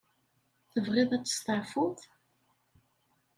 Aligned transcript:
Tebɣiḍ 0.71 1.09
ad 1.15 1.23
testeεfuḍ? 1.25 1.97